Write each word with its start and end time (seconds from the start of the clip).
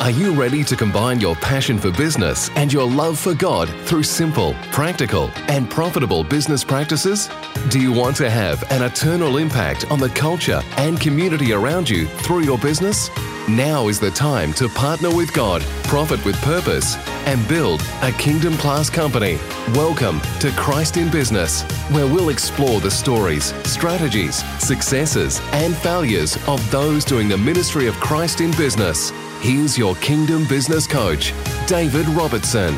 Are 0.00 0.10
you 0.10 0.32
ready 0.32 0.64
to 0.64 0.76
combine 0.76 1.20
your 1.20 1.36
passion 1.36 1.78
for 1.78 1.90
business 1.90 2.48
and 2.56 2.72
your 2.72 2.86
love 2.88 3.18
for 3.18 3.34
God 3.34 3.68
through 3.84 4.04
simple, 4.04 4.54
practical, 4.72 5.30
and 5.48 5.68
profitable 5.68 6.24
business 6.24 6.64
practices? 6.64 7.28
Do 7.68 7.78
you 7.78 7.92
want 7.92 8.16
to 8.16 8.30
have 8.30 8.64
an 8.72 8.82
eternal 8.82 9.36
impact 9.36 9.90
on 9.90 9.98
the 9.98 10.08
culture 10.08 10.62
and 10.78 10.98
community 10.98 11.52
around 11.52 11.90
you 11.90 12.06
through 12.06 12.44
your 12.44 12.56
business? 12.56 13.10
Now 13.46 13.88
is 13.88 14.00
the 14.00 14.10
time 14.10 14.54
to 14.54 14.70
partner 14.70 15.14
with 15.14 15.34
God, 15.34 15.60
profit 15.84 16.24
with 16.24 16.40
purpose, 16.40 16.96
and 17.26 17.46
build 17.46 17.82
a 18.00 18.10
kingdom 18.12 18.56
class 18.56 18.88
company. 18.88 19.38
Welcome 19.74 20.22
to 20.40 20.50
Christ 20.52 20.96
in 20.96 21.10
Business, 21.10 21.62
where 21.90 22.06
we'll 22.06 22.30
explore 22.30 22.80
the 22.80 22.90
stories, 22.90 23.52
strategies, 23.70 24.36
successes, 24.64 25.42
and 25.52 25.76
failures 25.76 26.38
of 26.48 26.70
those 26.70 27.04
doing 27.04 27.28
the 27.28 27.36
ministry 27.36 27.86
of 27.86 27.94
Christ 27.96 28.40
in 28.40 28.50
business. 28.52 29.12
Here's 29.40 29.78
your 29.78 29.94
Kingdom 29.96 30.44
Business 30.44 30.86
Coach, 30.86 31.32
David 31.66 32.06
Robertson. 32.08 32.74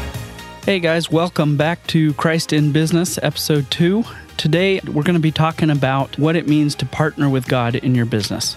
Hey 0.65 0.79
guys, 0.79 1.11
welcome 1.11 1.57
back 1.57 1.85
to 1.89 2.15
Christ 2.15 2.53
in 2.53 2.71
Business, 2.71 3.19
episode 3.21 3.69
two. 3.69 4.05
Today, 4.37 4.79
we're 4.87 5.03
going 5.03 5.17
to 5.17 5.21
be 5.21 5.33
talking 5.33 5.71
about 5.71 6.17
what 6.21 6.37
it 6.37 6.47
means 6.47 6.77
to 6.77 6.87
partner 6.87 7.29
with 7.29 7.49
God 7.49 7.75
in 7.75 7.97
your 7.97 8.07
business. 8.07 8.57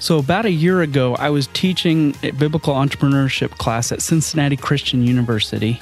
So, 0.00 0.18
about 0.18 0.44
a 0.44 0.50
year 0.50 0.82
ago, 0.82 1.14
I 1.14 1.30
was 1.30 1.46
teaching 1.54 2.14
a 2.22 2.32
biblical 2.32 2.74
entrepreneurship 2.74 3.52
class 3.52 3.90
at 3.90 4.02
Cincinnati 4.02 4.58
Christian 4.58 5.02
University. 5.02 5.80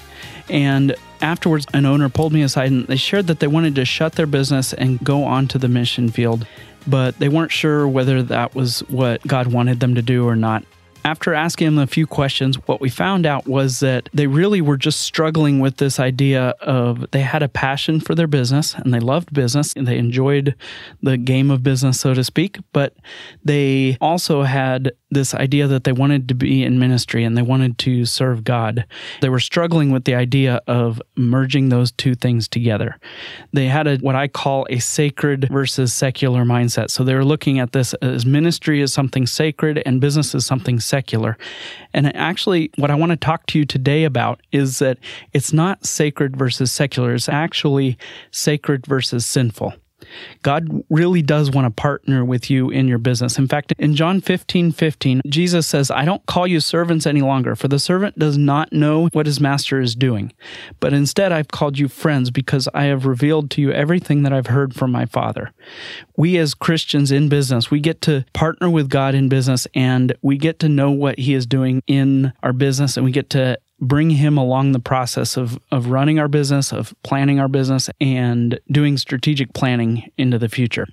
And 0.48 0.94
afterwards, 1.20 1.66
an 1.74 1.86
owner 1.86 2.08
pulled 2.08 2.32
me 2.32 2.42
aside 2.42 2.70
and 2.70 2.86
they 2.86 2.94
shared 2.94 3.26
that 3.26 3.40
they 3.40 3.48
wanted 3.48 3.74
to 3.74 3.84
shut 3.84 4.12
their 4.12 4.26
business 4.28 4.74
and 4.74 5.02
go 5.02 5.24
onto 5.24 5.58
the 5.58 5.68
mission 5.68 6.08
field, 6.08 6.46
but 6.86 7.18
they 7.18 7.28
weren't 7.28 7.50
sure 7.50 7.88
whether 7.88 8.22
that 8.22 8.54
was 8.54 8.78
what 8.88 9.26
God 9.26 9.48
wanted 9.48 9.80
them 9.80 9.96
to 9.96 10.02
do 10.02 10.24
or 10.24 10.36
not 10.36 10.62
after 11.04 11.34
asking 11.34 11.66
them 11.66 11.78
a 11.78 11.86
few 11.86 12.06
questions, 12.06 12.56
what 12.66 12.80
we 12.80 12.88
found 12.88 13.26
out 13.26 13.46
was 13.46 13.80
that 13.80 14.08
they 14.12 14.26
really 14.26 14.60
were 14.60 14.76
just 14.76 15.00
struggling 15.00 15.58
with 15.60 15.76
this 15.78 15.98
idea 15.98 16.54
of 16.60 17.10
they 17.12 17.20
had 17.20 17.42
a 17.42 17.48
passion 17.48 18.00
for 18.00 18.14
their 18.14 18.26
business 18.26 18.74
and 18.74 18.92
they 18.92 19.00
loved 19.00 19.32
business 19.32 19.72
and 19.74 19.86
they 19.86 19.98
enjoyed 19.98 20.54
the 21.02 21.16
game 21.16 21.50
of 21.50 21.62
business, 21.62 22.00
so 22.00 22.14
to 22.14 22.24
speak, 22.24 22.58
but 22.72 22.94
they 23.44 23.96
also 24.00 24.42
had 24.42 24.92
this 25.10 25.34
idea 25.34 25.66
that 25.66 25.84
they 25.84 25.92
wanted 25.92 26.28
to 26.28 26.34
be 26.34 26.62
in 26.62 26.78
ministry 26.78 27.24
and 27.24 27.36
they 27.36 27.42
wanted 27.42 27.78
to 27.78 28.04
serve 28.04 28.44
God. 28.44 28.84
They 29.20 29.28
were 29.28 29.40
struggling 29.40 29.90
with 29.90 30.04
the 30.04 30.14
idea 30.14 30.60
of 30.66 31.00
merging 31.16 31.70
those 31.70 31.92
two 31.92 32.14
things 32.14 32.46
together. 32.48 32.98
They 33.52 33.66
had 33.66 33.86
a 33.86 33.96
what 33.98 34.16
I 34.16 34.28
call 34.28 34.66
a 34.68 34.78
sacred 34.78 35.48
versus 35.50 35.94
secular 35.94 36.44
mindset. 36.44 36.90
So 36.90 37.04
they 37.04 37.14
were 37.14 37.24
looking 37.24 37.58
at 37.58 37.72
this 37.72 37.94
as 37.94 38.26
ministry 38.26 38.80
is 38.80 38.92
something 38.92 39.26
sacred 39.26 39.82
and 39.86 40.00
business 40.00 40.34
is 40.34 40.44
something 40.44 40.80
secular. 40.88 41.36
And 41.92 42.14
actually 42.16 42.70
what 42.76 42.90
I 42.90 42.94
want 42.94 43.10
to 43.10 43.16
talk 43.16 43.46
to 43.46 43.58
you 43.58 43.64
today 43.64 44.04
about 44.04 44.40
is 44.52 44.78
that 44.78 44.98
it's 45.32 45.52
not 45.52 45.84
sacred 45.84 46.36
versus 46.36 46.72
secular, 46.72 47.14
it's 47.14 47.28
actually 47.28 47.98
sacred 48.30 48.86
versus 48.86 49.26
sinful. 49.26 49.74
God 50.42 50.84
really 50.88 51.22
does 51.22 51.50
want 51.50 51.66
to 51.66 51.70
partner 51.70 52.24
with 52.24 52.50
you 52.50 52.70
in 52.70 52.88
your 52.88 52.98
business. 52.98 53.38
In 53.38 53.48
fact, 53.48 53.72
in 53.78 53.94
John 53.94 54.20
15 54.20 54.72
15, 54.72 55.22
Jesus 55.26 55.66
says, 55.66 55.90
I 55.90 56.04
don't 56.04 56.24
call 56.26 56.46
you 56.46 56.60
servants 56.60 57.06
any 57.06 57.20
longer, 57.20 57.56
for 57.56 57.68
the 57.68 57.78
servant 57.78 58.18
does 58.18 58.38
not 58.38 58.72
know 58.72 59.08
what 59.12 59.26
his 59.26 59.40
master 59.40 59.80
is 59.80 59.94
doing. 59.94 60.32
But 60.80 60.92
instead, 60.92 61.32
I've 61.32 61.48
called 61.48 61.78
you 61.78 61.88
friends 61.88 62.30
because 62.30 62.68
I 62.74 62.84
have 62.84 63.06
revealed 63.06 63.50
to 63.52 63.60
you 63.60 63.72
everything 63.72 64.22
that 64.22 64.32
I've 64.32 64.48
heard 64.48 64.74
from 64.74 64.92
my 64.92 65.06
Father. 65.06 65.52
We 66.16 66.38
as 66.38 66.54
Christians 66.54 67.10
in 67.10 67.28
business, 67.28 67.70
we 67.70 67.80
get 67.80 68.00
to 68.02 68.24
partner 68.32 68.70
with 68.70 68.88
God 68.88 69.14
in 69.14 69.28
business 69.28 69.66
and 69.74 70.14
we 70.22 70.36
get 70.36 70.58
to 70.60 70.68
know 70.68 70.90
what 70.90 71.18
he 71.18 71.34
is 71.34 71.46
doing 71.46 71.82
in 71.86 72.32
our 72.42 72.52
business 72.52 72.96
and 72.96 73.04
we 73.04 73.12
get 73.12 73.30
to 73.30 73.58
bring 73.80 74.10
him 74.10 74.36
along 74.36 74.72
the 74.72 74.80
process 74.80 75.36
of, 75.36 75.58
of 75.70 75.88
running 75.88 76.18
our 76.18 76.28
business, 76.28 76.72
of 76.72 76.94
planning 77.02 77.38
our 77.38 77.48
business, 77.48 77.88
and 78.00 78.58
doing 78.70 78.96
strategic 78.96 79.52
planning 79.54 80.10
into 80.16 80.38
the 80.38 80.48
future. 80.48 80.86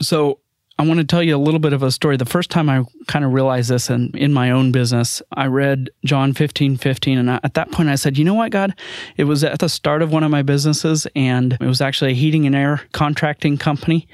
So, 0.00 0.40
I 0.76 0.84
want 0.84 0.98
to 0.98 1.04
tell 1.04 1.22
you 1.22 1.36
a 1.36 1.38
little 1.38 1.60
bit 1.60 1.72
of 1.72 1.84
a 1.84 1.92
story. 1.92 2.16
The 2.16 2.24
first 2.24 2.50
time 2.50 2.68
I 2.68 2.84
kind 3.06 3.24
of 3.24 3.32
realized 3.32 3.70
this 3.70 3.90
in, 3.90 4.10
in 4.14 4.32
my 4.32 4.50
own 4.50 4.72
business, 4.72 5.22
I 5.32 5.46
read 5.46 5.88
John 6.04 6.32
15, 6.32 6.78
15. 6.78 7.18
And 7.18 7.30
at 7.30 7.54
that 7.54 7.70
point, 7.70 7.88
I 7.88 7.94
said, 7.94 8.18
you 8.18 8.24
know 8.24 8.34
what, 8.34 8.50
God? 8.50 8.74
It 9.16 9.24
was 9.24 9.44
at 9.44 9.60
the 9.60 9.68
start 9.68 10.02
of 10.02 10.10
one 10.10 10.24
of 10.24 10.32
my 10.32 10.42
businesses, 10.42 11.06
and 11.14 11.52
it 11.52 11.66
was 11.66 11.80
actually 11.80 12.10
a 12.10 12.14
heating 12.14 12.44
and 12.44 12.56
air 12.56 12.82
contracting 12.90 13.56
company. 13.56 14.08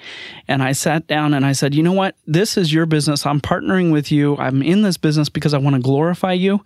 And 0.48 0.62
I 0.62 0.72
sat 0.72 1.06
down 1.06 1.32
and 1.32 1.46
I 1.46 1.52
said, 1.52 1.74
you 1.74 1.82
know 1.82 1.94
what? 1.94 2.14
This 2.26 2.58
is 2.58 2.74
your 2.74 2.84
business. 2.84 3.24
I'm 3.24 3.40
partnering 3.40 3.90
with 3.90 4.12
you. 4.12 4.36
I'm 4.36 4.62
in 4.62 4.82
this 4.82 4.98
business 4.98 5.30
because 5.30 5.54
I 5.54 5.58
want 5.58 5.76
to 5.76 5.82
glorify 5.82 6.34
you 6.34 6.62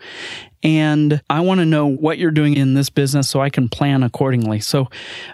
and 0.64 1.20
I 1.28 1.41
want 1.41 1.60
to 1.60 1.66
know 1.66 1.86
what 1.86 2.19
you're 2.19 2.30
doing 2.30 2.56
in 2.56 2.72
this 2.72 2.88
business 2.88 3.28
so 3.28 3.41
I 3.41 3.50
can 3.50 3.69
plan 3.69 4.02
accordingly. 4.02 4.60
So, 4.60 4.88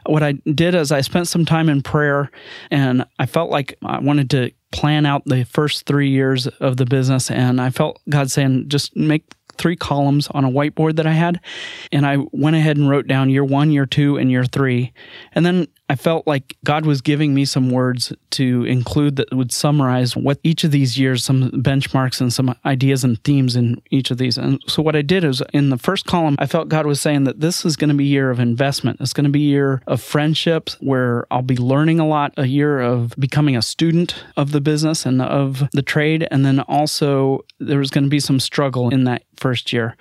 what 0.04 0.24
I 0.24 0.32
did 0.32 0.74
is 0.74 0.90
I 0.90 1.00
spent 1.00 1.28
some 1.28 1.46
time 1.46 1.68
in 1.68 1.82
prayer 1.82 2.30
and 2.70 3.06
I 3.18 3.26
felt 3.26 3.50
like 3.50 3.78
I 3.84 4.00
wanted 4.00 4.28
to 4.30 4.50
plan 4.72 5.06
out 5.06 5.22
the 5.24 5.44
first 5.44 5.86
three 5.86 6.10
years 6.10 6.46
of 6.46 6.76
the 6.76 6.84
business. 6.84 7.30
And 7.30 7.60
I 7.60 7.70
felt 7.70 8.00
God 8.08 8.30
saying, 8.30 8.68
just 8.68 8.96
make 8.96 9.24
three 9.56 9.76
columns 9.76 10.26
on 10.28 10.44
a 10.44 10.50
whiteboard 10.50 10.96
that 10.96 11.06
I 11.06 11.12
had. 11.12 11.40
And 11.92 12.06
I 12.06 12.18
went 12.32 12.56
ahead 12.56 12.76
and 12.76 12.88
wrote 12.88 13.06
down 13.06 13.30
year 13.30 13.44
one, 13.44 13.70
year 13.70 13.86
two, 13.86 14.16
and 14.16 14.30
year 14.30 14.44
three. 14.44 14.92
And 15.32 15.44
then 15.44 15.68
I 15.90 15.96
felt 15.96 16.24
like 16.24 16.56
God 16.62 16.86
was 16.86 17.00
giving 17.00 17.34
me 17.34 17.44
some 17.44 17.68
words 17.68 18.12
to 18.30 18.64
include 18.64 19.16
that 19.16 19.34
would 19.34 19.50
summarize 19.50 20.16
what 20.16 20.38
each 20.44 20.62
of 20.62 20.70
these 20.70 20.96
years, 20.96 21.24
some 21.24 21.50
benchmarks 21.50 22.20
and 22.20 22.32
some 22.32 22.54
ideas 22.64 23.02
and 23.02 23.20
themes 23.24 23.56
in 23.56 23.82
each 23.90 24.12
of 24.12 24.18
these. 24.18 24.38
And 24.38 24.62
so 24.68 24.84
what 24.84 24.94
I 24.94 25.02
did 25.02 25.24
is 25.24 25.42
in 25.52 25.70
the 25.70 25.76
first 25.76 26.06
column, 26.06 26.36
I 26.38 26.46
felt 26.46 26.68
God 26.68 26.86
was 26.86 27.00
saying 27.00 27.24
that 27.24 27.40
this 27.40 27.64
is 27.64 27.74
going 27.74 27.88
to 27.88 27.96
be 27.96 28.04
a 28.04 28.06
year 28.06 28.30
of 28.30 28.38
investment. 28.38 29.00
It's 29.00 29.12
going 29.12 29.24
to 29.24 29.30
be 29.30 29.48
a 29.48 29.50
year 29.50 29.82
of 29.88 30.00
friendships 30.00 30.76
where 30.78 31.26
I'll 31.28 31.42
be 31.42 31.56
learning 31.56 31.98
a 31.98 32.06
lot, 32.06 32.34
a 32.36 32.46
year 32.46 32.78
of 32.78 33.12
becoming 33.18 33.56
a 33.56 33.62
student 33.62 34.24
of 34.36 34.52
the 34.52 34.60
business 34.60 35.04
and 35.04 35.20
of 35.20 35.68
the 35.72 35.82
trade. 35.82 36.24
And 36.30 36.46
then 36.46 36.60
also 36.60 37.40
there 37.58 37.80
was 37.80 37.90
going 37.90 38.04
to 38.04 38.10
be 38.10 38.20
some 38.20 38.38
struggle 38.38 38.90
in 38.90 39.02
that 39.04 39.24
first 39.34 39.72
year 39.72 39.96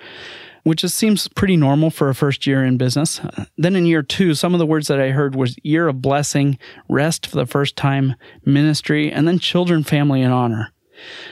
which 0.64 0.80
just 0.80 0.96
seems 0.96 1.28
pretty 1.28 1.56
normal 1.56 1.90
for 1.90 2.08
a 2.08 2.14
first 2.14 2.46
year 2.46 2.64
in 2.64 2.76
business. 2.76 3.20
Then 3.56 3.76
in 3.76 3.86
year 3.86 4.02
two, 4.02 4.34
some 4.34 4.54
of 4.54 4.58
the 4.58 4.66
words 4.66 4.88
that 4.88 5.00
I 5.00 5.10
heard 5.10 5.34
was 5.34 5.56
year 5.62 5.88
of 5.88 6.02
blessing, 6.02 6.58
rest 6.88 7.26
for 7.26 7.36
the 7.36 7.46
first 7.46 7.76
time, 7.76 8.14
ministry, 8.44 9.10
and 9.10 9.26
then 9.26 9.38
children, 9.38 9.84
family, 9.84 10.22
and 10.22 10.32
honor. 10.32 10.72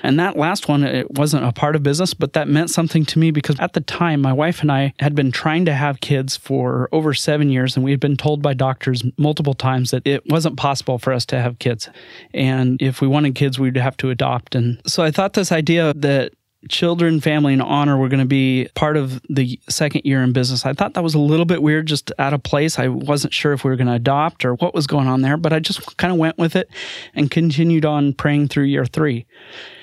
And 0.03 0.19
that 0.19 0.37
last 0.37 0.69
one, 0.69 0.85
it 0.85 1.11
wasn't 1.13 1.45
a 1.45 1.53
part 1.53 1.77
of 1.77 1.83
business, 1.83 2.15
but 2.15 2.33
that 2.33 2.49
meant 2.49 2.71
something 2.71 3.05
to 3.07 3.19
me 3.19 3.31
because 3.31 3.59
at 3.61 3.73
the 3.73 3.81
time, 3.81 4.21
my 4.21 4.33
wife 4.33 4.63
and 4.63 4.73
I 4.73 4.95
had 4.99 5.15
been 5.15 5.33
trying 5.33 5.65
to 5.67 5.75
have 5.75 6.01
kids 6.01 6.37
for 6.37 6.89
over 6.93 7.15
seven 7.15 7.51
years, 7.51 7.77
and 7.77 7.85
we 7.85 7.91
had 7.91 8.01
been 8.01 8.17
told 8.17 8.43
by 8.43 8.55
doctors 8.55 9.05
multiple 9.17 9.55
times 9.55 9.91
that 9.91 10.07
it 10.07 10.23
wasn't 10.31 10.57
possible 10.57 10.99
for 10.99 11.13
us 11.13 11.27
to 11.27 11.41
have 11.41 11.59
kids. 11.59 11.89
And 12.33 12.81
if 12.81 13.01
we 13.01 13.09
wanted 13.09 13.35
kids, 13.35 13.59
we'd 13.59 13.77
have 13.77 13.97
to 13.99 14.11
adopt. 14.11 14.55
And 14.55 14.81
so 14.87 15.03
I 15.03 15.11
thought 15.11 15.35
this 15.35 15.53
idea 15.53 15.93
that 15.95 16.33
children, 16.69 17.21
family, 17.21 17.53
and 17.53 17.63
honor 17.63 17.97
were 17.97 18.09
going 18.09 18.21
to 18.21 18.27
be 18.27 18.69
part 18.75 18.97
of 18.97 19.23
the 19.29 19.61
second 19.69 20.03
year 20.05 20.23
in 20.23 20.33
business. 20.33 20.67
I 20.67 20.73
thought 20.73 20.95
that 20.95 21.05
was 21.05 21.15
a 21.15 21.19
little 21.21 21.47
bit 21.47 21.63
weird, 21.63 21.87
just 21.87 22.11
out 22.19 22.35
of 22.35 22.43
place. 22.43 22.79
I 22.79 22.89
wasn't 22.89 23.33
sure 23.33 23.53
if 23.53 23.63
we 23.63 23.71
were 23.71 23.77
going 23.77 23.87
to 23.87 23.93
adopt 23.93 24.45
or 24.45 24.55
what 24.55 24.75
was 24.75 24.87
going 24.87 25.07
on 25.07 25.21
there, 25.21 25.37
but 25.37 25.53
I 25.53 25.61
just 25.61 25.97
kind 25.99 26.13
of 26.13 26.19
went 26.19 26.37
with 26.37 26.57
it 26.57 26.69
and 27.15 27.31
continued 27.31 27.85
on 27.85 28.13
praying 28.13 28.49
through 28.49 28.65
year 28.65 28.85
three. 28.85 29.27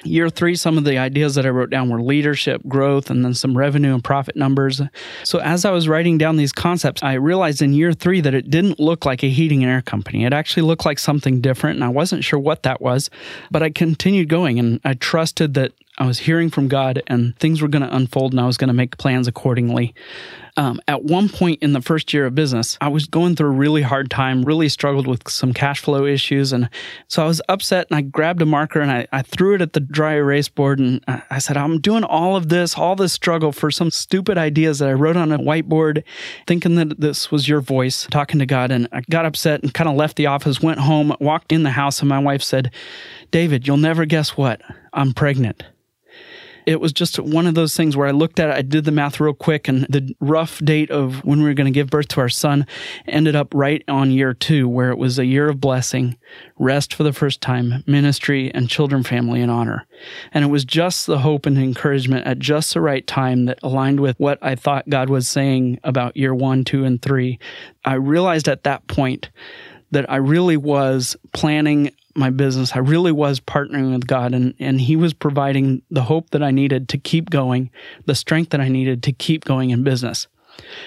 Year 0.04 0.30
three, 0.30 0.56
some 0.56 0.78
of 0.78 0.84
the 0.84 0.98
ideas 0.98 1.36
that 1.36 1.46
I 1.46 1.50
wrote 1.50 1.70
down 1.70 1.90
were 1.90 2.02
leadership, 2.02 2.62
growth, 2.68 3.10
and 3.10 3.24
then 3.24 3.34
some 3.34 3.58
revenue 3.58 3.94
and 3.94 4.04
profit 4.04 4.36
numbers. 4.36 4.82
So 5.24 5.40
as 5.40 5.66
I 5.66 5.72
was 5.72 5.88
writing 5.88 6.18
down 6.18 6.36
these 6.36 6.52
concepts, 6.52 7.02
I 7.02 7.14
realized 7.14 7.62
in 7.62 7.74
year 7.74 7.94
three 7.94 8.22
that 8.22 8.34
it 8.34 8.50
didn't 8.50 8.80
look 8.80 9.06
like 9.06 9.24
a 9.24 9.30
heating 9.30 9.64
and 9.64 9.72
air 9.72 9.82
company. 9.82 10.26
It 10.26 10.34
actually 10.34 10.64
looked 10.64 10.86
like 10.86 11.00
something 11.00 11.42
different, 11.42 11.78
and 11.78 11.84
I 11.84 11.90
wasn't 11.90 12.24
sure 12.24 12.38
what 12.38 12.64
that 12.64 12.82
was, 12.82 13.10
but 13.50 13.64
I 13.64 13.70
continued 13.70 14.30
going 14.30 14.60
and 14.60 14.80
I 14.84 14.94
trusted 14.94 15.54
that 15.56 15.72
I 15.98 16.06
was 16.06 16.20
hearing 16.20 16.50
from 16.50 16.68
God 16.68 17.02
and 17.08 17.38
things 17.40 17.62
were 17.62 17.70
going 17.70 17.82
to 17.82 17.96
unfold 17.96 18.34
and 18.34 18.42
I 18.42 18.46
was 18.46 18.58
going 18.58 18.68
to 18.68 18.74
make 18.74 18.98
plans 18.98 19.28
accordingly. 19.28 19.96
Um, 20.58 20.80
at 20.88 21.04
one 21.04 21.28
point 21.28 21.62
in 21.62 21.74
the 21.74 21.82
first 21.82 22.14
year 22.14 22.26
of 22.26 22.36
business, 22.36 22.78
I 22.80 22.88
was 22.88 23.06
going 23.06 23.36
through 23.36 23.48
a 23.48 23.52
really 23.52 23.82
hard 23.82 24.10
time, 24.10 24.44
really 24.44 24.70
struggled 24.70 25.06
with 25.06 25.30
some 25.30 25.54
cash 25.54 25.82
flow 25.82 26.06
issues. 26.06 26.54
And 26.54 26.70
so 27.08 27.24
I 27.24 27.28
was 27.28 27.42
upset 27.50 27.88
and 27.90 27.98
I 27.98 28.02
grabbed 28.02 28.42
a 28.42 28.46
marker 28.46 28.80
and 28.80 28.92
I, 28.92 29.08
I 29.12 29.22
threw 29.22 29.56
it 29.56 29.62
at 29.62 29.74
the 29.74 29.82
dry 29.82 30.14
erase 30.14 30.48
board. 30.48 30.80
And 30.80 31.04
I, 31.08 31.22
I 31.32 31.40
said, 31.40 31.58
I'm 31.58 31.80
doing 31.80 32.04
all 32.04 32.36
of 32.36 32.50
this, 32.50 32.78
all 32.78 32.96
this 32.96 33.14
struggle 33.14 33.52
for 33.52 33.70
some 33.70 33.92
stupid 33.92 34.38
ideas 34.38 34.80
that 34.80 34.90
I 34.90 34.94
wrote 34.94 35.18
on 35.18 35.32
a 35.32 35.40
whiteboard, 35.40 36.04
thinking 36.48 36.76
that 36.76 37.00
this 37.00 37.32
was 37.32 37.50
your 37.50 37.62
voice 37.62 38.08
talking 38.12 38.40
to 38.40 38.46
God. 38.46 38.72
And 38.72 38.88
I 38.94 39.02
got 39.10 39.26
upset 39.26 39.62
and 39.62 39.74
kind 39.74 39.90
of 39.90 39.96
left 39.96 40.16
the 40.16 40.28
office, 40.28 40.62
went 40.62 40.80
home, 40.80 41.16
walked 41.20 41.52
in 41.52 41.64
the 41.64 41.72
house, 41.72 42.00
and 42.00 42.10
my 42.10 42.20
wife 42.20 42.44
said, 42.44 42.72
David, 43.32 43.68
you'll 43.68 43.78
never 43.78 44.06
guess 44.06 44.38
what? 44.38 44.62
I'm 44.94 45.14
pregnant. 45.14 45.64
It 46.66 46.80
was 46.80 46.92
just 46.92 47.20
one 47.20 47.48
of 47.48 47.56
those 47.56 47.76
things 47.76 47.96
where 47.96 48.08
I 48.08 48.12
looked 48.12 48.40
at 48.40 48.50
it, 48.50 48.56
I 48.56 48.62
did 48.62 48.86
the 48.86 48.92
math 48.92 49.20
real 49.20 49.34
quick, 49.34 49.68
and 49.68 49.84
the 49.84 50.16
rough 50.20 50.60
date 50.60 50.92
of 50.92 51.24
when 51.24 51.40
we 51.40 51.46
were 51.46 51.54
going 51.54 51.72
to 51.72 51.72
give 51.72 51.90
birth 51.90 52.08
to 52.10 52.22
our 52.22 52.30
son 52.30 52.66
ended 53.08 53.36
up 53.36 53.54
right 53.54 53.84
on 53.88 54.12
year 54.12 54.34
two, 54.34 54.68
where 54.68 54.90
it 54.90 54.98
was 54.98 55.20
a 55.20 55.26
year 55.26 55.50
of 55.50 55.62
blessing, 55.62 56.18
rest 56.58 56.94
for 56.94 57.04
the 57.04 57.14
first 57.14 57.42
time, 57.42 57.84
ministry, 57.86 58.52
and 58.54 58.70
children, 58.70 59.04
family, 59.04 59.42
and 59.42 59.52
honor. 59.52 59.86
And 60.32 60.44
it 60.44 60.50
was 60.50 60.66
just 60.66 61.06
the 61.06 61.20
hope 61.20 61.46
and 61.46 61.58
encouragement 61.58 62.26
at 62.26 62.40
just 62.40 62.74
the 62.74 62.82
right 62.82 63.06
time 63.06 63.46
that 63.46 63.60
aligned 63.64 64.00
with 64.00 64.20
what 64.20 64.40
I 64.42 64.56
thought 64.56 64.90
God 64.90 65.10
was 65.10 65.28
saying 65.28 65.80
about 65.84 66.18
year 66.18 66.34
one, 66.34 66.64
two, 66.64 66.84
and 66.84 67.02
three. 67.02 67.40
I 67.84 67.94
realized 67.94 68.48
at 68.48 68.64
that 68.64 68.88
point 68.88 69.30
that 69.92 70.10
I 70.10 70.18
really 70.18 70.58
was 70.58 71.16
planning 71.34 71.92
my 72.16 72.30
business. 72.30 72.76
I 72.76 72.80
really 72.80 73.12
was 73.12 73.40
partnering 73.40 73.92
with 73.92 74.08
God 74.08 74.34
and, 74.34 74.54
and 74.60 74.80
He 74.80 74.96
was 74.96 75.14
providing 75.14 75.82
the 75.90 76.04
hope 76.04 76.32
that 76.32 76.44
I 76.44 76.52
needed 76.52 76.90
to 76.90 76.98
keep 76.98 77.30
going, 77.30 77.70
the 78.06 78.16
strength 78.16 78.52
that 78.52 78.62
I 78.62 78.70
needed 78.70 79.04
to 79.04 79.12
keep 79.12 79.46
going 79.46 79.70
in 79.70 79.84
business. 79.84 80.28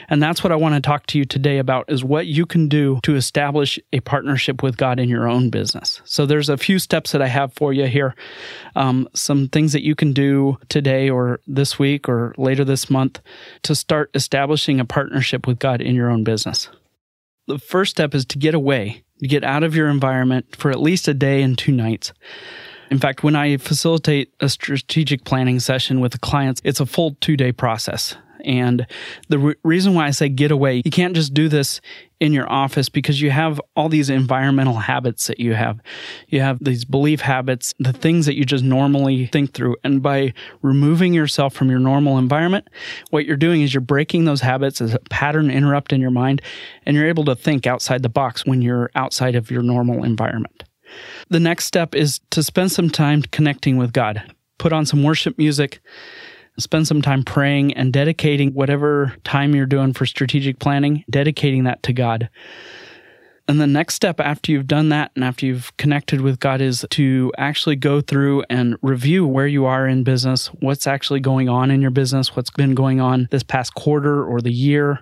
And 0.08 0.22
that's 0.22 0.42
what 0.42 0.52
I 0.52 0.56
want 0.56 0.74
to 0.74 0.80
talk 0.80 1.06
to 1.08 1.18
you 1.18 1.24
today 1.24 1.58
about 1.58 1.84
is 1.88 2.04
what 2.04 2.26
you 2.26 2.46
can 2.46 2.68
do 2.68 3.00
to 3.02 3.16
establish 3.16 3.78
a 3.92 4.00
partnership 4.00 4.62
with 4.62 4.76
God 4.76 4.98
in 4.98 5.08
your 5.08 5.28
own 5.28 5.50
business. 5.50 6.00
So 6.04 6.26
there's 6.26 6.48
a 6.48 6.56
few 6.56 6.78
steps 6.78 7.12
that 7.12 7.22
I 7.22 7.26
have 7.26 7.52
for 7.52 7.72
you 7.72 7.86
here. 7.86 8.14
Um, 8.76 9.08
some 9.14 9.48
things 9.48 9.72
that 9.72 9.84
you 9.84 9.94
can 9.94 10.12
do 10.12 10.58
today 10.68 11.10
or 11.10 11.40
this 11.46 11.78
week 11.78 12.08
or 12.08 12.34
later 12.38 12.64
this 12.64 12.88
month 12.90 13.20
to 13.62 13.74
start 13.74 14.10
establishing 14.14 14.80
a 14.80 14.84
partnership 14.84 15.46
with 15.46 15.58
God 15.58 15.80
in 15.80 15.94
your 15.94 16.10
own 16.10 16.24
business. 16.24 16.68
The 17.46 17.58
first 17.58 17.90
step 17.90 18.14
is 18.14 18.24
to 18.26 18.38
get 18.38 18.54
away 18.54 19.04
get 19.22 19.44
out 19.44 19.62
of 19.62 19.74
your 19.74 19.88
environment 19.88 20.56
for 20.56 20.70
at 20.70 20.80
least 20.80 21.08
a 21.08 21.14
day 21.14 21.42
and 21.42 21.56
two 21.56 21.72
nights. 21.72 22.12
In 22.90 22.98
fact, 22.98 23.22
when 23.22 23.36
I 23.36 23.56
facilitate 23.58 24.32
a 24.40 24.48
strategic 24.48 25.24
planning 25.24 25.60
session 25.60 26.00
with 26.00 26.12
the 26.12 26.18
clients, 26.18 26.60
it's 26.64 26.80
a 26.80 26.86
full 26.86 27.16
two 27.20 27.36
day 27.36 27.52
process. 27.52 28.16
And 28.44 28.86
the 29.28 29.38
re- 29.38 29.54
reason 29.64 29.94
why 29.94 30.06
I 30.06 30.10
say 30.10 30.28
get 30.28 30.50
away, 30.50 30.82
you 30.84 30.90
can't 30.90 31.14
just 31.14 31.34
do 31.34 31.48
this 31.48 31.80
in 32.20 32.32
your 32.32 32.50
office 32.50 32.88
because 32.88 33.20
you 33.20 33.30
have 33.30 33.60
all 33.76 33.88
these 33.88 34.10
environmental 34.10 34.74
habits 34.74 35.28
that 35.28 35.38
you 35.38 35.54
have. 35.54 35.80
You 36.28 36.40
have 36.40 36.62
these 36.62 36.84
belief 36.84 37.20
habits, 37.20 37.74
the 37.78 37.92
things 37.92 38.26
that 38.26 38.36
you 38.36 38.44
just 38.44 38.64
normally 38.64 39.26
think 39.26 39.54
through. 39.54 39.76
And 39.84 40.02
by 40.02 40.34
removing 40.62 41.14
yourself 41.14 41.54
from 41.54 41.70
your 41.70 41.78
normal 41.78 42.18
environment, 42.18 42.68
what 43.10 43.24
you're 43.24 43.36
doing 43.36 43.62
is 43.62 43.72
you're 43.72 43.80
breaking 43.80 44.24
those 44.24 44.40
habits 44.40 44.80
as 44.80 44.94
a 44.94 44.98
pattern 45.10 45.50
interrupt 45.50 45.92
in 45.92 46.00
your 46.00 46.10
mind, 46.10 46.42
and 46.84 46.96
you're 46.96 47.08
able 47.08 47.24
to 47.26 47.36
think 47.36 47.66
outside 47.66 48.02
the 48.02 48.08
box 48.08 48.44
when 48.44 48.62
you're 48.62 48.90
outside 48.94 49.36
of 49.36 49.50
your 49.50 49.62
normal 49.62 50.04
environment. 50.04 50.64
The 51.28 51.40
next 51.40 51.66
step 51.66 51.94
is 51.94 52.20
to 52.30 52.42
spend 52.42 52.72
some 52.72 52.90
time 52.90 53.22
connecting 53.22 53.76
with 53.76 53.92
God. 53.92 54.22
Put 54.58 54.72
on 54.72 54.86
some 54.86 55.02
worship 55.02 55.38
music 55.38 55.80
spend 56.58 56.86
some 56.86 57.02
time 57.02 57.24
praying 57.24 57.74
and 57.74 57.92
dedicating 57.92 58.52
whatever 58.52 59.14
time 59.24 59.54
you're 59.54 59.66
doing 59.66 59.92
for 59.92 60.06
strategic 60.06 60.58
planning, 60.58 61.04
dedicating 61.10 61.64
that 61.64 61.82
to 61.84 61.92
God. 61.92 62.28
And 63.48 63.58
the 63.58 63.66
next 63.66 63.94
step 63.94 64.20
after 64.20 64.52
you've 64.52 64.66
done 64.66 64.90
that 64.90 65.10
and 65.14 65.24
after 65.24 65.46
you've 65.46 65.74
connected 65.78 66.20
with 66.20 66.38
God 66.38 66.60
is 66.60 66.84
to 66.90 67.32
actually 67.38 67.76
go 67.76 68.02
through 68.02 68.44
and 68.50 68.76
review 68.82 69.26
where 69.26 69.46
you 69.46 69.64
are 69.64 69.88
in 69.88 70.04
business, 70.04 70.48
what's 70.60 70.86
actually 70.86 71.20
going 71.20 71.48
on 71.48 71.70
in 71.70 71.80
your 71.80 71.90
business, 71.90 72.36
what's 72.36 72.50
been 72.50 72.74
going 72.74 73.00
on 73.00 73.26
this 73.30 73.42
past 73.42 73.74
quarter 73.74 74.22
or 74.22 74.42
the 74.42 74.52
year, 74.52 75.00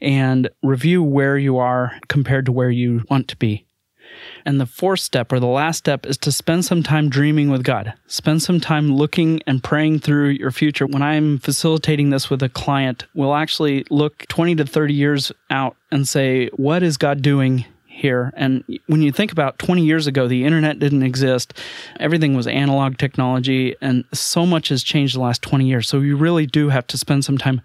and 0.00 0.48
review 0.62 1.02
where 1.02 1.36
you 1.36 1.58
are 1.58 1.92
compared 2.08 2.46
to 2.46 2.52
where 2.52 2.70
you 2.70 3.04
want 3.10 3.28
to 3.28 3.36
be. 3.36 3.66
And 4.44 4.60
the 4.60 4.66
fourth 4.66 5.00
step 5.00 5.32
or 5.32 5.40
the 5.40 5.46
last 5.46 5.78
step 5.78 6.06
is 6.06 6.16
to 6.18 6.32
spend 6.32 6.64
some 6.64 6.82
time 6.82 7.08
dreaming 7.08 7.50
with 7.50 7.64
God. 7.64 7.94
Spend 8.06 8.42
some 8.42 8.60
time 8.60 8.94
looking 8.94 9.40
and 9.46 9.62
praying 9.62 10.00
through 10.00 10.30
your 10.30 10.50
future. 10.50 10.86
When 10.86 11.02
I'm 11.02 11.38
facilitating 11.38 12.10
this 12.10 12.30
with 12.30 12.42
a 12.42 12.48
client, 12.48 13.06
we'll 13.14 13.34
actually 13.34 13.84
look 13.90 14.26
20 14.28 14.56
to 14.56 14.66
30 14.66 14.94
years 14.94 15.32
out 15.50 15.76
and 15.90 16.08
say, 16.08 16.48
what 16.56 16.82
is 16.82 16.96
God 16.96 17.22
doing 17.22 17.64
here. 17.94 18.32
And 18.36 18.64
when 18.86 19.02
you 19.02 19.12
think 19.12 19.32
about 19.32 19.58
20 19.58 19.84
years 19.84 20.06
ago, 20.06 20.26
the 20.26 20.44
internet 20.44 20.78
didn't 20.78 21.04
exist. 21.04 21.54
Everything 22.00 22.34
was 22.34 22.46
analog 22.46 22.98
technology, 22.98 23.76
and 23.80 24.04
so 24.12 24.44
much 24.44 24.68
has 24.68 24.82
changed 24.82 25.14
the 25.14 25.20
last 25.20 25.42
20 25.42 25.66
years. 25.66 25.88
So 25.88 26.00
you 26.00 26.16
really 26.16 26.44
do 26.44 26.68
have 26.68 26.86
to 26.88 26.98
spend 26.98 27.24
some 27.24 27.38
time 27.38 27.62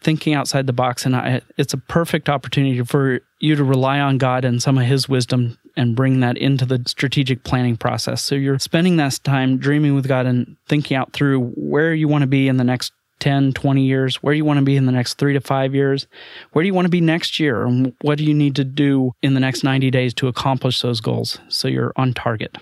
thinking 0.00 0.34
outside 0.34 0.66
the 0.66 0.72
box. 0.72 1.06
And 1.06 1.14
I, 1.14 1.40
it's 1.56 1.72
a 1.72 1.78
perfect 1.78 2.28
opportunity 2.28 2.82
for 2.82 3.20
you 3.38 3.54
to 3.54 3.64
rely 3.64 4.00
on 4.00 4.18
God 4.18 4.44
and 4.44 4.62
some 4.62 4.76
of 4.76 4.84
His 4.84 5.08
wisdom 5.08 5.56
and 5.78 5.94
bring 5.94 6.20
that 6.20 6.36
into 6.36 6.66
the 6.66 6.82
strategic 6.86 7.44
planning 7.44 7.76
process. 7.76 8.20
So 8.20 8.34
you're 8.34 8.58
spending 8.58 8.96
that 8.96 9.20
time 9.22 9.58
dreaming 9.58 9.94
with 9.94 10.08
God 10.08 10.26
and 10.26 10.56
thinking 10.66 10.96
out 10.96 11.12
through 11.12 11.50
where 11.50 11.94
you 11.94 12.08
want 12.08 12.22
to 12.22 12.26
be 12.26 12.48
in 12.48 12.56
the 12.56 12.64
next 12.64 12.92
10, 13.20 13.52
20 13.52 13.82
years, 13.82 14.16
where 14.16 14.34
do 14.34 14.36
you 14.36 14.44
want 14.44 14.58
to 14.58 14.64
be 14.64 14.76
in 14.76 14.86
the 14.86 14.92
next 14.92 15.14
three 15.14 15.32
to 15.32 15.40
five 15.40 15.74
years? 15.74 16.06
Where 16.52 16.62
do 16.62 16.66
you 16.66 16.74
want 16.74 16.86
to 16.86 16.90
be 16.90 17.00
next 17.00 17.40
year? 17.40 17.64
And 17.64 17.94
what 18.02 18.18
do 18.18 18.24
you 18.24 18.34
need 18.34 18.56
to 18.56 18.64
do 18.64 19.12
in 19.22 19.34
the 19.34 19.40
next 19.40 19.64
90 19.64 19.90
days 19.90 20.12
to 20.14 20.28
accomplish 20.28 20.82
those 20.82 21.00
goals 21.00 21.38
so 21.48 21.68
you're 21.68 21.92
on 21.96 22.12
target? 22.12 22.56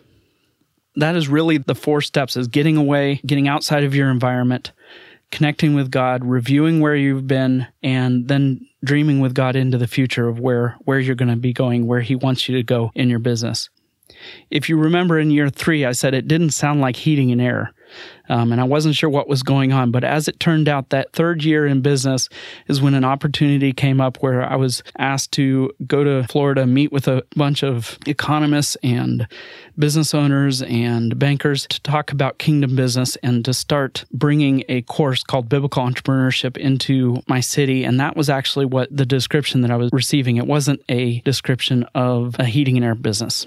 That 0.96 1.16
is 1.16 1.28
really 1.28 1.58
the 1.58 1.74
four 1.74 2.00
steps 2.00 2.36
is 2.36 2.48
getting 2.48 2.76
away, 2.76 3.20
getting 3.26 3.48
outside 3.48 3.84
of 3.84 3.94
your 3.94 4.10
environment, 4.10 4.72
connecting 5.30 5.74
with 5.74 5.90
God, 5.90 6.24
reviewing 6.24 6.80
where 6.80 6.96
you've 6.96 7.26
been, 7.26 7.66
and 7.82 8.28
then 8.28 8.60
dreaming 8.84 9.20
with 9.20 9.34
God 9.34 9.56
into 9.56 9.78
the 9.78 9.86
future 9.86 10.28
of 10.28 10.38
where, 10.38 10.76
where 10.80 10.98
you're 10.98 11.14
going 11.14 11.28
to 11.28 11.36
be 11.36 11.52
going, 11.52 11.86
where 11.86 12.00
He 12.00 12.14
wants 12.14 12.48
you 12.48 12.56
to 12.56 12.62
go 12.62 12.90
in 12.94 13.10
your 13.10 13.18
business. 13.18 13.68
If 14.50 14.68
you 14.68 14.78
remember 14.78 15.18
in 15.18 15.30
year 15.30 15.50
three, 15.50 15.84
I 15.84 15.92
said 15.92 16.14
it 16.14 16.28
didn't 16.28 16.50
sound 16.50 16.80
like 16.80 16.96
heating 16.96 17.32
and 17.32 17.40
air. 17.40 17.72
Um, 18.28 18.52
and 18.52 18.60
I 18.60 18.64
wasn't 18.64 18.96
sure 18.96 19.08
what 19.08 19.28
was 19.28 19.42
going 19.42 19.72
on. 19.72 19.90
But 19.90 20.04
as 20.04 20.28
it 20.28 20.40
turned 20.40 20.68
out, 20.68 20.90
that 20.90 21.12
third 21.12 21.44
year 21.44 21.66
in 21.66 21.80
business 21.80 22.28
is 22.68 22.80
when 22.80 22.94
an 22.94 23.04
opportunity 23.04 23.72
came 23.72 24.00
up 24.00 24.22
where 24.22 24.42
I 24.42 24.56
was 24.56 24.82
asked 24.98 25.32
to 25.32 25.70
go 25.86 26.04
to 26.04 26.26
Florida, 26.28 26.66
meet 26.66 26.92
with 26.92 27.08
a 27.08 27.24
bunch 27.36 27.62
of 27.62 27.98
economists 28.06 28.76
and 28.82 29.28
business 29.78 30.14
owners 30.14 30.62
and 30.62 31.18
bankers 31.18 31.66
to 31.68 31.80
talk 31.82 32.12
about 32.12 32.38
kingdom 32.38 32.76
business 32.76 33.16
and 33.16 33.44
to 33.44 33.54
start 33.54 34.04
bringing 34.12 34.64
a 34.68 34.82
course 34.82 35.22
called 35.22 35.48
biblical 35.48 35.82
entrepreneurship 35.84 36.56
into 36.56 37.22
my 37.28 37.40
city. 37.40 37.84
And 37.84 38.00
that 38.00 38.16
was 38.16 38.30
actually 38.30 38.66
what 38.66 38.94
the 38.94 39.06
description 39.06 39.60
that 39.62 39.70
I 39.70 39.76
was 39.76 39.90
receiving. 39.92 40.36
It 40.36 40.46
wasn't 40.46 40.82
a 40.88 41.20
description 41.20 41.84
of 41.94 42.36
a 42.38 42.44
heating 42.44 42.76
and 42.76 42.84
air 42.84 42.94
business. 42.94 43.46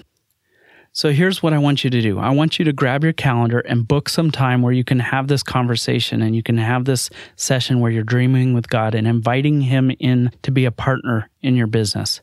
So 0.92 1.12
here's 1.12 1.40
what 1.40 1.52
I 1.52 1.58
want 1.58 1.84
you 1.84 1.90
to 1.90 2.02
do. 2.02 2.18
I 2.18 2.30
want 2.30 2.58
you 2.58 2.64
to 2.64 2.72
grab 2.72 3.04
your 3.04 3.12
calendar 3.12 3.60
and 3.60 3.86
book 3.86 4.08
some 4.08 4.32
time 4.32 4.60
where 4.60 4.72
you 4.72 4.82
can 4.82 4.98
have 4.98 5.28
this 5.28 5.42
conversation 5.42 6.20
and 6.20 6.34
you 6.34 6.42
can 6.42 6.58
have 6.58 6.84
this 6.84 7.10
session 7.36 7.78
where 7.78 7.92
you're 7.92 8.02
dreaming 8.02 8.54
with 8.54 8.68
God 8.68 8.96
and 8.96 9.06
inviting 9.06 9.60
Him 9.60 9.92
in 10.00 10.32
to 10.42 10.50
be 10.50 10.64
a 10.64 10.72
partner 10.72 11.30
in 11.42 11.54
your 11.54 11.68
business. 11.68 12.22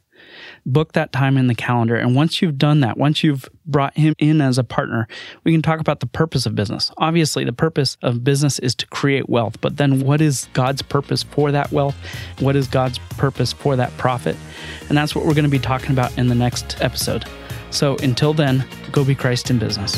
Book 0.66 0.94
that 0.94 1.14
time 1.14 1.38
in 1.38 1.48
the 1.48 1.56
calendar. 1.56 1.96
And 1.96 2.14
once 2.14 2.42
you've 2.42 2.58
done 2.58 2.82
that, 2.82 2.98
once 2.98 3.24
you've 3.24 3.48
brought 3.66 3.96
Him 3.96 4.14
in 4.18 4.42
as 4.42 4.58
a 4.58 4.66
partner, 4.66 5.08
we 5.46 5.54
can 5.54 5.62
talk 5.62 5.80
about 5.80 6.02
the 6.02 6.06
purpose 6.06 6.46
of 6.46 6.54
business. 6.54 6.92
Obviously, 6.98 7.46
the 7.46 7.54
purpose 7.54 7.98
of 8.02 8.26
business 8.26 8.60
is 8.60 8.76
to 8.76 8.88
create 8.88 9.30
wealth. 9.30 9.62
But 9.62 9.78
then 9.78 10.02
what 10.02 10.20
is 10.20 10.50
God's 10.52 10.82
purpose 10.82 11.24
for 11.24 11.54
that 11.54 11.72
wealth? 11.72 11.96
What 12.40 12.58
is 12.58 12.68
God's 12.68 13.00
purpose 13.12 13.54
for 13.54 13.78
that 13.78 13.96
profit? 13.98 14.36
And 14.90 14.98
that's 14.98 15.16
what 15.16 15.26
we're 15.26 15.36
going 15.36 15.46
to 15.46 15.50
be 15.50 15.58
talking 15.58 15.92
about 15.92 16.18
in 16.18 16.28
the 16.28 16.36
next 16.36 16.82
episode. 16.82 17.24
So 17.70 17.96
until 17.98 18.34
then, 18.34 18.66
go 18.92 19.04
be 19.04 19.16
Christ 19.16 19.50
in 19.50 19.60
business. 19.60 19.96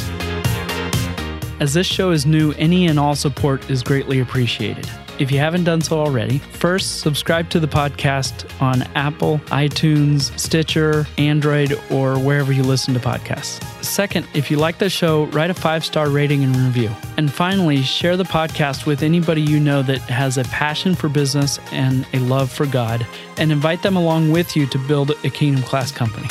As 1.59 1.73
this 1.73 1.87
show 1.87 2.11
is 2.11 2.25
new, 2.25 2.53
any 2.53 2.87
and 2.87 2.97
all 2.97 3.15
support 3.15 3.69
is 3.69 3.83
greatly 3.83 4.21
appreciated. 4.21 4.89
If 5.19 5.29
you 5.33 5.39
haven't 5.39 5.65
done 5.65 5.81
so 5.81 5.99
already, 5.99 6.37
first 6.37 7.01
subscribe 7.01 7.49
to 7.49 7.59
the 7.59 7.67
podcast 7.67 8.49
on 8.61 8.83
Apple, 8.95 9.39
iTunes, 9.47 10.37
Stitcher, 10.39 11.05
Android, 11.17 11.77
or 11.91 12.17
wherever 12.17 12.53
you 12.53 12.63
listen 12.63 12.93
to 12.93 13.01
podcasts. 13.01 13.61
Second, 13.83 14.25
if 14.33 14.49
you 14.49 14.55
like 14.55 14.77
the 14.77 14.89
show, 14.89 15.25
write 15.25 15.49
a 15.49 15.53
five 15.53 15.83
star 15.83 16.09
rating 16.09 16.45
and 16.45 16.55
review. 16.55 16.89
And 17.17 17.29
finally, 17.29 17.81
share 17.81 18.15
the 18.15 18.23
podcast 18.23 18.85
with 18.85 19.03
anybody 19.03 19.41
you 19.41 19.59
know 19.59 19.81
that 19.81 19.99
has 20.03 20.37
a 20.37 20.45
passion 20.45 20.95
for 20.95 21.09
business 21.09 21.59
and 21.73 22.07
a 22.13 22.19
love 22.19 22.49
for 22.49 22.65
God, 22.65 23.05
and 23.35 23.51
invite 23.51 23.83
them 23.83 23.97
along 23.97 24.31
with 24.31 24.55
you 24.55 24.65
to 24.67 24.77
build 24.87 25.11
a 25.11 25.29
kingdom 25.29 25.63
class 25.63 25.91
company. 25.91 26.27